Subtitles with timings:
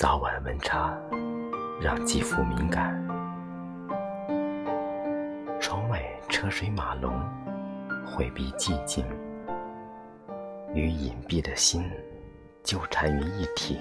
[0.00, 0.98] 早晚温差，
[1.78, 2.98] 让肌肤敏感。
[5.60, 7.12] 窗外车水马龙，
[8.06, 9.04] 回避寂静，
[10.72, 11.84] 与隐蔽的心
[12.62, 13.78] 纠缠于一体。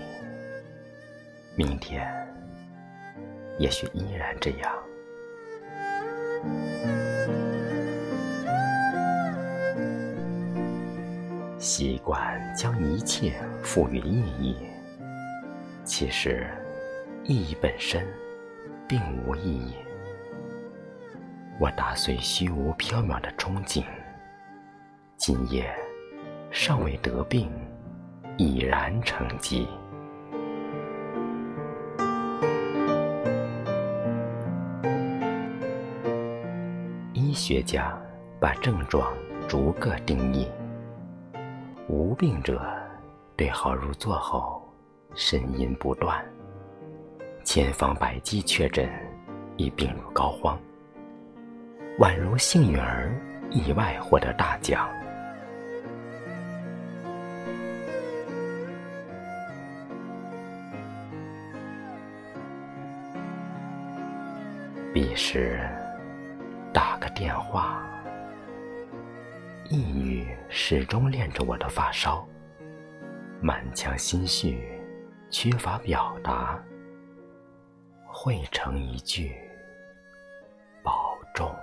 [1.55, 2.05] 明天，
[3.57, 4.69] 也许依然这样。
[11.57, 14.57] 习惯将一切赋予意义，
[15.89, 16.47] 其实
[17.23, 18.05] 意义本身
[18.87, 19.73] 并无意义。
[21.59, 23.83] 我打碎虚无缥缈的憧憬，
[25.17, 25.67] 今夜
[26.51, 27.49] 尚未得病，
[28.37, 29.67] 已然成疾。
[37.13, 37.99] 医学家
[38.39, 39.11] 把症状
[39.47, 40.47] 逐个定义。
[41.87, 42.63] 无病者，
[43.35, 44.58] 对号入座后，
[45.15, 46.23] 呻吟不断。
[47.43, 48.89] 千方百计确诊，
[49.57, 50.57] 已病入膏肓。
[51.97, 53.13] 宛如幸运儿
[53.49, 54.89] 意外获得大奖。
[64.93, 65.59] 彼时，
[66.73, 67.85] 打个电话。
[69.69, 72.25] 抑郁始终恋着我的发梢，
[73.41, 74.78] 满腔心绪，
[75.31, 76.61] 缺乏表达，
[78.07, 79.35] 汇成一句
[80.83, 81.55] 保重。